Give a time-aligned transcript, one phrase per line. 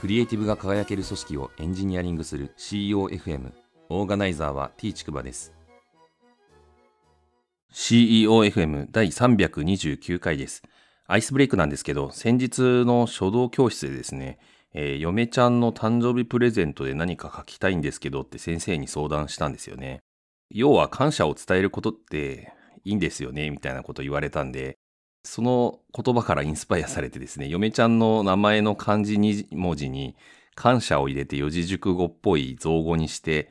[0.00, 3.52] クリエイティブが輝ける組織をエンジニアリングする CEOFM
[3.90, 5.52] オーガナイザーは T ちくばです。
[7.72, 10.62] CEOFM 第329回です。
[11.06, 14.38] アイスブレイクなんですけど先日の書道教室でですね
[14.72, 20.00] えー、嫁ちゃんの誕生日プレゼントで何か書きたいんですけどって先生に相談したんですよね。
[20.50, 22.52] 要は感謝を伝えることって
[22.84, 24.76] いいんですよねみたいなこと言われたんで、
[25.22, 30.16] その言葉からインスパイアされてですね、嫁ちゃんの名前の漢字2文字に
[30.54, 33.50] 感謝を入れて四字熟語っぽい造語にして、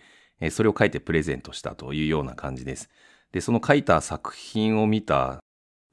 [0.52, 2.90] それを書いてプレゼントしたというような感じです。
[3.32, 5.40] で、その書いた作品を見た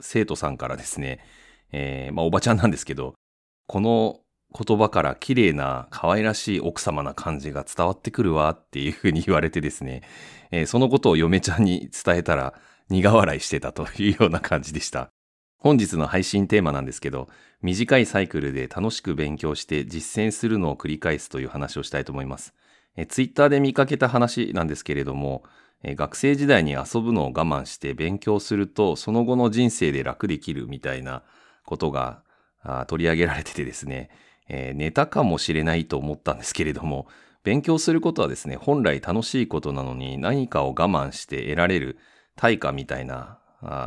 [0.00, 1.20] 生徒さんからですね、
[1.72, 3.14] えー、まあおばちゃんなんですけど、
[3.66, 4.20] この
[4.56, 10.02] 言葉から綺麗な可愛らしい奥様な感じが伝わってくるわっていうふうに言われてですね、
[10.50, 12.54] えー、そのことを嫁ちゃんに伝えたら
[12.88, 15.10] 苦笑いしてたというような感じでした。
[15.58, 17.28] 本日の配信テーマなんですけど、
[17.62, 22.54] 短いサイクルで楽しく勉強して実践するのを繰り返すという話をしたいと思います。
[22.96, 25.42] えツイッターで見かけた話なんですけれども、
[25.82, 31.22] え学生時代に遊ぶのを我慢して勉強すると、その後の人生で楽できるみたいな
[31.64, 32.22] ことが
[32.62, 34.10] あ取り上げられててですね、
[34.48, 37.06] えー、ネタかもしれないと思ったんですけれども、
[37.44, 41.98] 勉強することはですね、本来楽しいことなのに何かを我慢して得られる
[42.34, 43.38] 対価みたいな、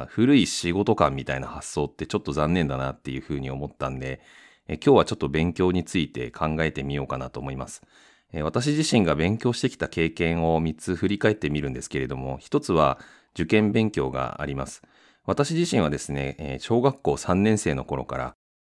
[0.10, 4.22] 古い仕事感みたいな発想ってちょっと残念だなっていうふうに思ったんで、
[4.68, 7.82] 今日はちょっと勉強について考えてみようかなと思います。
[8.44, 13.00] 私自身が勉強してきた経験を3つ振り返ってみるんですけれども、1つは
[13.34, 14.84] 受験勉強があります。
[15.26, 18.34] 私自身はですね、小学校3年生の頃から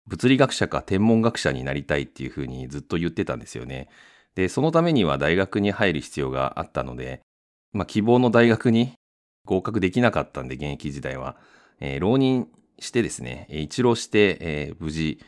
[0.08, 3.89] 物理学者か天文学者になりたいっていうふうにずっと言ってたんですよね。
[4.36, 7.22] で、そのためには大学に入る必要があったので、
[7.73, 8.94] まあ、希望の大学に
[9.52, 11.35] 合格できなかったんで、現役時代は。
[11.81, 12.47] えー、浪人
[12.80, 15.19] してですね、一浪して、えー、無事、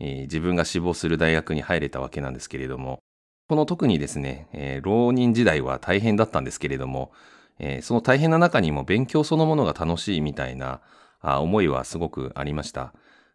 [0.00, 2.98] えー、自分が志望する大学に入れたわけなんですけれども、
[3.48, 7.10] この特にですね、え浪人時代は大変だったんですけれども、
[7.58, 10.80] えその大変な中にも勉強そのものが楽しいみたいな
[11.20, 12.92] あ思いはすごくありました。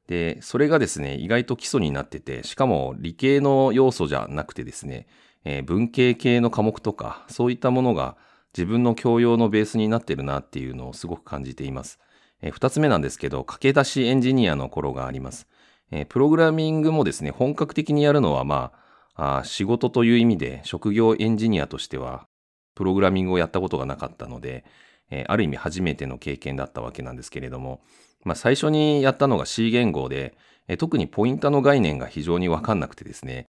[0.07, 5.07] で、それがですね、意外と基礎になってて、しかも理系の要素じゃなくてですね、
[5.44, 8.16] え、文系系の科目とか、そういったものが
[8.55, 11.99] 自分の教養のベースになってるなっていうのをすごく感じています。
[12.41, 15.47] えー、二つ目なんですけど、駆け出しエンジニアの頃があります。
[15.91, 18.71] えー、プログラミングもですね、本格的にやるのはま
[19.15, 22.27] あ、あ仕事という意味で職業エンジニアとしては、
[22.75, 24.63] プログラミングをやったことがなかったので、
[25.09, 27.81] えー、ある意味初めての経験だったわけなんですけれども、
[28.23, 33.45] まあ、最初にやったのが C 言語で、え特にポインタの概念が非常にわかんなくてですね、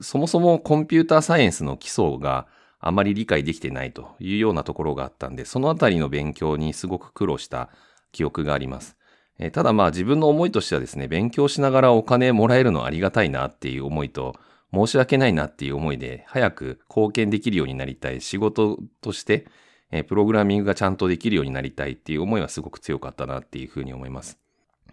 [0.00, 2.48] そもそもコンピューターサイエンスの基礎が
[2.78, 7.70] あまり理解できてないというようなところがあったんで、そのあたりの勉強にすごく苦労した
[8.12, 8.96] 記憶があります。
[9.38, 14.34] えただまあ自分の思いとしてはですね、勉強しながらお金もらえるのありがたいなっていう思いと、
[14.72, 19.46] 申し訳ないなっていう思いで、早く貢献できるようになりたい仕事として、
[19.90, 24.38] えプログラミングがちゃんとできるようになりたいっていう思いはすごく強かったなっていうふうに思います。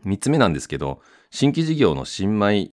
[0.04, 1.02] 三つ目なんですけど、
[1.32, 2.70] 新規事業の新米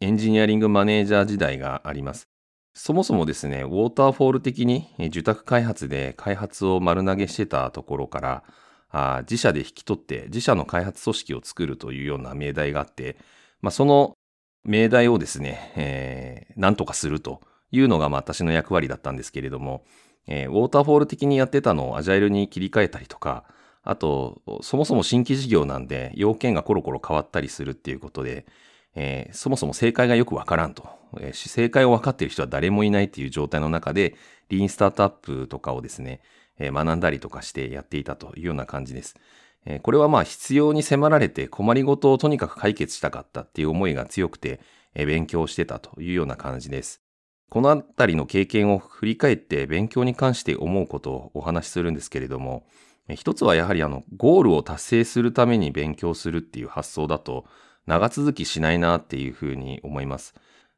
[0.00, 2.31] エンジニアリングマネージャー時代があります。
[2.74, 8.44] そもそもですね、ウォーターフォール的に受託開発で開発を丸投げしてたところから、
[8.90, 13.16] あ自社で引き取って自社の開発組織を作るというような命題があって、
[13.62, 14.16] まあ、その
[14.64, 17.40] 命題をですね、えー、なんとかすると
[17.70, 19.84] いうのがまあ私の役割だったんですけれども、
[20.26, 23.44] えー、ウォーターフォール的にやってたのをアジャイルに切り替えたりとか、
[23.82, 28.46] あと、そもそも新規事業なんで、要件がコロコロ変わったりするっていうことで、
[28.94, 30.88] えー、そもそも正解がよくわからんと、
[31.20, 34.16] えー、正解を分かっている人は誰もいないっていう状態の中で、
[34.48, 36.20] リーンスタートアップとかをですね、
[36.58, 39.16] えー、学んだりとかしてやっていたというような感じです。
[39.64, 44.60] えー、これはまあ必要に迫られて困りごとをとにかく解決したかったっていう思いが強くて、
[44.94, 47.00] えー、勉強してたというような感じです。
[47.48, 52.66] このあたりの経験を振り返って勉強に関して思うことをお話しするんですけれども、
[53.14, 57.44] 一つはやはりあの、ゴールを達成するために勉強するっていう発想だと、
[57.86, 60.34] 長続きしないなっていうふうに思います。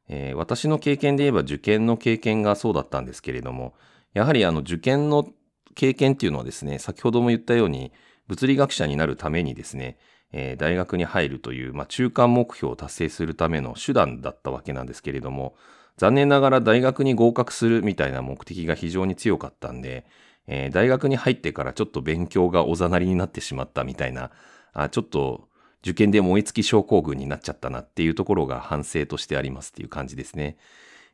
[0.07, 3.73] えー、私の経験で言えば受験の経験がそうだったんですけれども、
[4.13, 5.27] やはりあの受験の
[5.75, 7.91] 経験っていうのはですね、先ほども言ったように、
[8.27, 9.97] 物理学者になるためにですね、
[10.31, 15.55] えー、大学に入るという、まあ、中間目標を達成するための手段だったわけなんですけれども、
[15.97, 20.05] 残念ながら大学に合格するみたいな目的が非常に強かったんで、
[20.47, 24.31] えー、大学に入ってからちょっと勉強がおざなりになってしまったみたいな、
[24.73, 25.47] あちょっと
[25.85, 30.57] 受験で燃え尽き症候群になっちゃったなっていうところが反省としてありますっていう感じですね。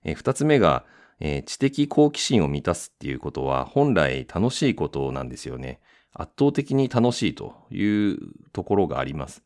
[0.06, 0.86] えー、二つ目が、
[1.20, 5.82] えー、知的好奇心を満たすっていうことは本来楽しいことなんですよね。
[6.14, 7.84] 圧倒的に楽しいとい
[8.14, 8.18] う
[8.54, 9.44] ところがあります。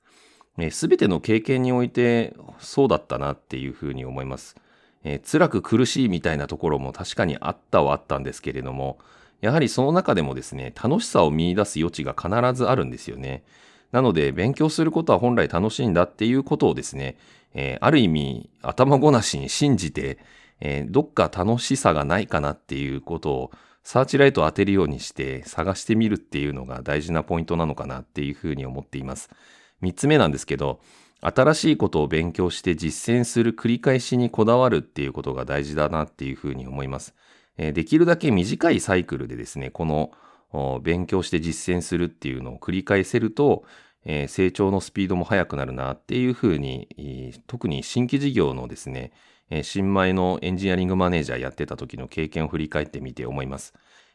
[0.70, 4.56] す、べ、ての経験においてそうだったなっていうふうに思います。
[5.04, 9.00] えー、辛く苦しいみたいなところも確かにあったはあったんですけれども、
[9.42, 13.44] やはりその中でもですね、楽しさを見出す余地が必ずあるんですよね。
[13.92, 17.18] なので、勉強することは本来楽しいんだっていうことをですね、
[17.54, 20.18] えー、ある意味、頭ごなしに信じて、
[20.60, 23.52] えー、どっか楽しさがないかなっていうことを、
[23.84, 29.30] サーチライトを当てるようにして探してみるっていうのが大事なポイントなのかなっていうふうに思っています。
[29.80, 30.80] 三つ目なんですけど、
[31.22, 37.14] 新しいことを勉強して実践する繰り返しにこだわるっていうことが大事だなっていうふうに思います。
[37.58, 40.12] できるだけ短いサイクルでですね、この
[40.82, 43.66] 勉強して実践するっていうのを繰り返せると、
[44.06, 49.12] え成長のスピードも速くなるなっていうふうに、特に新規事業のですね、
[49.64, 53.74] 新米のエンジニアリングマネージャーやってた時の経験を振り返ってみて思います。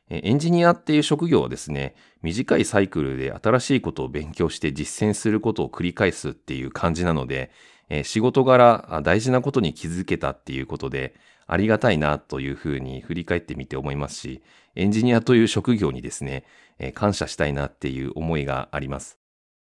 [0.08, 7.52] エンジニアっていう職業はですね、短いサイクルで新しいことを勉強して実践することを繰り返すっていう感じなので、
[7.90, 11.14] え仕事柄大事なことに気づけたっていうことで、
[11.46, 14.42] ありがたいなというふうに振り返ってみて思いますし、
[14.76, 16.44] エンジニアという職業にですね
[16.80, 19.18] え、感謝したいなっていう思いがあります。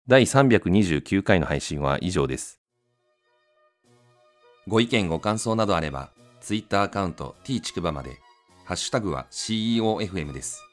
[0.07, 2.59] 第329回の配信は以上です。
[4.67, 6.11] ご意見ご感想などあれば、
[6.41, 8.17] Twitter アカウント t ちくばまで
[8.63, 10.68] ハッシュタグは CEOFM です。